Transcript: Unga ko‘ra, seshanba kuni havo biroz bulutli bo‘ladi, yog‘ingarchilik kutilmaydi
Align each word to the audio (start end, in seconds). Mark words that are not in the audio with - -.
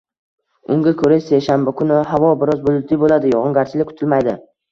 Unga 0.75 0.93
ko‘ra, 1.01 1.17
seshanba 1.25 1.73
kuni 1.81 1.99
havo 2.13 2.31
biroz 2.43 2.65
bulutli 2.71 2.99
bo‘ladi, 3.05 3.31
yog‘ingarchilik 3.35 3.93
kutilmaydi 3.93 4.35